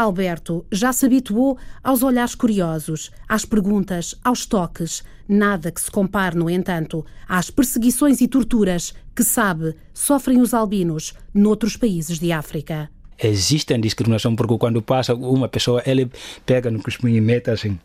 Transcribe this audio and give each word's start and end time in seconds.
Alberto 0.00 0.64
já 0.72 0.94
se 0.94 1.04
habituou 1.04 1.58
aos 1.84 2.02
olhares 2.02 2.34
curiosos, 2.34 3.10
às 3.28 3.44
perguntas, 3.44 4.14
aos 4.24 4.46
toques. 4.46 5.04
Nada 5.28 5.70
que 5.70 5.80
se 5.80 5.90
compare, 5.90 6.36
no 6.36 6.48
entanto, 6.48 7.04
às 7.28 7.50
perseguições 7.50 8.20
e 8.22 8.26
torturas 8.26 8.94
que, 9.14 9.22
sabe, 9.22 9.74
sofrem 9.92 10.40
os 10.40 10.54
albinos 10.54 11.12
noutros 11.34 11.76
países 11.76 12.18
de 12.18 12.32
África. 12.32 12.88
Existe 13.22 13.76
discriminação 13.76 14.34
porque 14.34 14.56
quando 14.56 14.80
passa 14.80 15.14
uma 15.14 15.48
pessoa, 15.48 15.82
ele 15.84 16.10
pega 16.46 16.70
no 16.70 16.82
cuspinho 16.82 17.18
e 17.18 17.20
mete 17.20 17.50
assim. 17.50 17.78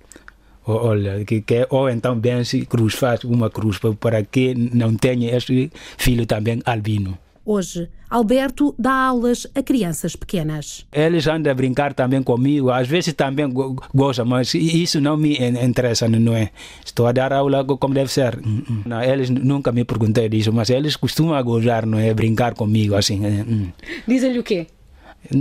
Olha, 0.65 1.23
que, 1.25 1.41
que, 1.41 1.67
ou 1.69 1.89
então 1.89 2.19
vence 2.19 2.65
cruz, 2.65 2.95
faz 2.95 3.25
uma 3.25 3.49
cruz 3.49 3.77
para 3.99 4.23
que 4.23 4.55
não 4.55 4.95
tenha 4.95 5.35
este 5.35 5.69
filho 5.97 6.25
também 6.25 6.61
albino. 6.65 7.17
Hoje, 7.45 7.87
Alberto 8.09 8.73
dá 8.79 8.91
aulas 8.91 9.45
a 9.53 9.61
crianças 9.61 10.15
pequenas. 10.15 10.83
Eles 10.91 11.27
andam 11.27 11.51
a 11.51 11.53
brincar 11.53 11.93
também 11.93 12.23
comigo, 12.23 12.71
às 12.71 12.87
vezes 12.87 13.13
também 13.13 13.47
gostam, 13.93 14.25
mas 14.25 14.53
isso 14.55 14.99
não 14.99 15.15
me 15.15 15.37
interessa, 15.37 16.07
não 16.07 16.35
é? 16.35 16.49
Estou 16.83 17.05
a 17.05 17.11
dar 17.11 17.31
aula 17.31 17.63
como 17.63 17.93
deve 17.93 18.11
ser. 18.11 18.39
Hum, 18.43 18.63
hum. 18.67 18.81
Não, 18.85 18.99
eles 19.01 19.29
nunca 19.29 19.71
me 19.71 19.85
perguntei 19.85 20.27
disso, 20.27 20.51
mas 20.51 20.71
eles 20.71 20.95
costumam 20.95 21.41
gozar, 21.43 21.85
não 21.85 21.99
é? 21.99 22.11
Brincar 22.15 22.55
comigo 22.55 22.95
assim. 22.95 23.23
Hum. 23.23 23.67
Dizem-lhe 24.07 24.39
o 24.39 24.43
quê? 24.43 24.65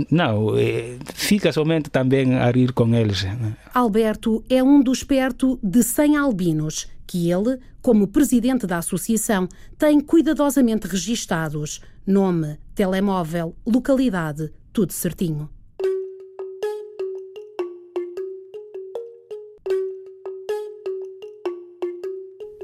Não, 0.09 0.57
eh, 0.57 0.97
fica 1.13 1.51
somente 1.51 1.89
também 1.89 2.35
a 2.35 2.49
rir 2.51 2.73
com 2.73 2.93
eles. 2.93 3.25
Alberto 3.73 4.43
é 4.49 4.63
um 4.63 4.81
dos 4.81 5.03
perto 5.03 5.59
de 5.61 5.83
100 5.83 6.17
albinos 6.17 6.87
que 7.07 7.29
ele, 7.31 7.59
como 7.81 8.07
presidente 8.07 8.65
da 8.65 8.79
associação, 8.79 9.47
tem 9.77 9.99
cuidadosamente 9.99 10.87
registados. 10.87 11.81
Nome, 12.05 12.57
telemóvel, 12.73 13.55
localidade, 13.65 14.51
tudo 14.73 14.91
certinho. 14.91 15.49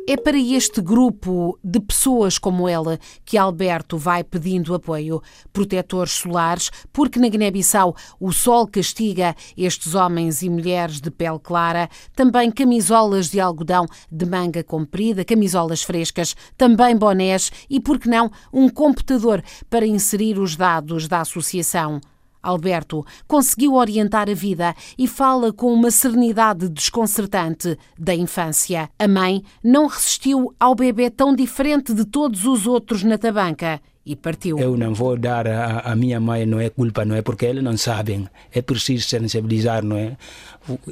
É 0.08 0.18
para 0.18 0.38
este 0.38 0.82
grupo 0.82 1.60
de 1.64 1.80
pessoas 1.80 2.40
como 2.40 2.68
ela 2.68 3.00
que 3.24 3.38
Alberto 3.38 4.00
vai 4.00 4.24
pedindo 4.24 4.74
apoio, 4.74 5.22
protetores 5.54 6.14
solares, 6.14 6.72
porque 6.92 7.20
na 7.20 7.30
Guiné-Bissau 7.30 7.96
o 8.20 8.32
sol 8.32 8.68
castiga 8.68 9.36
estes 9.56 9.94
homens 9.94 10.42
e 10.42 10.50
mulheres 10.50 11.00
de 11.00 11.12
pele 11.12 11.38
clara, 11.38 11.88
também 12.16 12.50
camisolas 12.50 13.30
de 13.30 13.40
algodão 13.40 13.86
de 14.12 14.26
manga 14.26 14.64
comprida, 14.64 15.24
camisolas 15.24 15.84
frescas, 15.84 16.36
também 16.58 16.98
bonés 16.98 17.52
e, 17.70 17.80
por 17.80 18.00
que 18.00 18.10
não, 18.10 18.32
um 18.52 18.70
computador 18.70 19.44
para 19.70 19.86
inserir 19.86 20.40
os 20.40 20.56
dados 20.56 21.08
da 21.08 21.22
associação. 21.22 22.02
Alberto 22.42 23.06
conseguiu 23.28 23.76
orientar 23.76 24.30
a 24.30 24.34
vida 24.34 24.76
e 24.98 25.08
fala 25.08 25.52
com 25.54 25.74
uma 25.74 25.92
serenidade 25.92 26.70
desconcertante 26.70 27.78
da 27.98 28.16
infância. 28.16 28.90
A 28.98 29.08
mãe 29.08 29.44
não 29.64 29.88
resistiu 29.88 30.54
ao 30.60 30.76
bebê 30.76 31.10
tão 31.10 31.36
diferente 31.36 31.94
de 31.94 32.06
todos 32.06 32.46
os 32.46 32.66
outros 32.66 33.04
na 33.04 33.18
tabanca 33.18 33.82
e 34.06 34.16
partiu. 34.16 34.58
Eu 34.58 34.76
não 34.76 34.94
vou 34.94 35.16
dar 35.18 35.48
a, 35.48 35.96
minha 35.96 36.20
mãe, 36.20 36.46
não 36.46 36.60
é 36.60 36.70
culpa, 36.70 37.06
não 37.06 37.16
é 37.16 37.22
porque 37.22 37.46
eles 37.46 37.64
não 37.64 37.78
sabem. 37.78 38.28
É 38.52 38.62
preciso 38.62 39.08
sensibilizar, 39.08 39.84
não 39.84 39.96
é? 39.96 40.18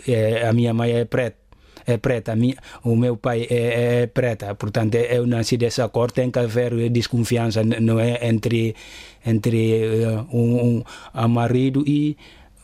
é 0.07 0.47
a 0.47 0.53
minha 0.53 0.73
mãe 0.73 0.91
é 0.91 1.05
preta 1.05 1.38
é 1.91 1.97
preta, 1.97 2.35
minha, 2.35 2.55
o 2.83 2.95
meu 2.95 3.17
pai 3.17 3.47
é, 3.49 4.01
é, 4.01 4.07
preta, 4.07 4.53
portanto 4.55 4.95
eu 4.95 5.25
nasci 5.25 5.57
dessa 5.57 5.87
cor, 5.89 6.11
tem 6.11 6.31
que 6.31 6.39
haver 6.39 6.89
desconfiança, 6.89 7.63
não 7.63 7.99
é, 7.99 8.27
entre, 8.27 8.75
entre 9.25 10.05
uh, 10.05 10.27
um, 10.35 10.83
um 11.13 11.27
marido 11.27 11.83
e 11.87 12.17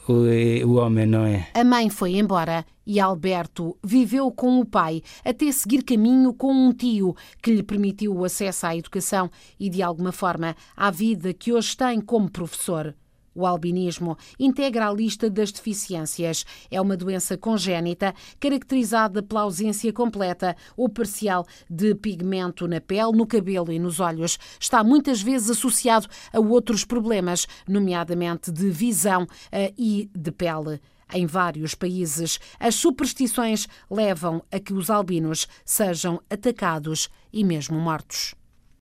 o, 0.07 0.67
o 0.67 0.75
homem, 0.75 1.05
não 1.05 1.25
é? 1.25 1.47
A 1.53 1.63
mãe 1.63 1.89
foi 1.89 2.15
embora 2.15 2.65
e 2.85 2.99
Alberto 2.99 3.75
viveu 3.83 4.31
com 4.31 4.59
o 4.59 4.65
pai 4.65 5.01
até 5.23 5.51
seguir 5.51 5.83
caminho 5.83 6.33
com 6.33 6.53
um 6.53 6.71
tio 6.71 7.15
que 7.41 7.51
lhe 7.51 7.63
permitiu 7.63 8.15
o 8.15 8.23
acesso 8.23 8.67
à 8.67 8.75
educação 8.75 9.29
e, 9.59 9.69
de 9.69 9.81
alguma 9.81 10.11
forma, 10.11 10.55
à 10.75 10.91
vida 10.91 11.33
que 11.33 11.51
hoje 11.51 11.75
tem 11.75 11.99
como 11.99 12.29
professor. 12.29 12.93
O 13.35 13.45
albinismo 13.45 14.17
integra 14.39 14.87
a 14.87 14.93
lista 14.93 15.29
das 15.29 15.51
deficiências. 15.51 16.45
É 16.71 16.79
uma 16.79 16.95
doença 16.95 17.37
congénita 17.37 18.15
caracterizada 18.39 19.21
pela 19.21 19.41
ausência 19.41 19.91
completa 19.91 20.55
ou 20.77 20.87
parcial 20.87 21.45
de 21.69 21.93
pigmento 21.93 22.65
na 22.65 22.79
pele, 22.79 23.11
no 23.11 23.27
cabelo 23.27 23.73
e 23.73 23.77
nos 23.77 23.99
olhos. 23.99 24.39
Está 24.57 24.83
muitas 24.85 25.21
vezes 25.21 25.49
associado 25.49 26.07
a 26.31 26.39
outros 26.39 26.85
problemas, 26.85 27.45
nomeadamente 27.67 28.51
de 28.51 28.69
visão 28.69 29.27
eh, 29.51 29.73
e 29.77 30.09
de 30.15 30.31
pele. 30.31 30.79
Em 31.13 31.25
vários 31.25 31.75
países, 31.75 32.39
as 32.59 32.75
superstições 32.75 33.67
levam 33.91 34.41
a 34.51 34.59
que 34.59 34.73
os 34.73 34.89
albinos 34.89 35.47
sejam 35.63 36.21
atacados 36.29 37.09
e 37.31 37.43
mesmo 37.43 37.77
mortos. 37.79 38.33